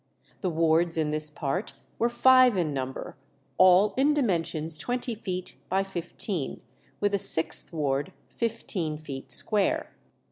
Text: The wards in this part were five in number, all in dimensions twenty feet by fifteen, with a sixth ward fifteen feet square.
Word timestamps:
The 0.39 0.49
wards 0.49 0.97
in 0.97 1.11
this 1.11 1.29
part 1.29 1.73
were 1.99 2.09
five 2.09 2.57
in 2.57 2.73
number, 2.73 3.17
all 3.59 3.93
in 3.95 4.15
dimensions 4.15 4.75
twenty 4.79 5.13
feet 5.13 5.57
by 5.69 5.83
fifteen, 5.83 6.61
with 6.99 7.13
a 7.13 7.19
sixth 7.19 7.71
ward 7.71 8.11
fifteen 8.27 8.97
feet 8.97 9.31
square. 9.31 9.91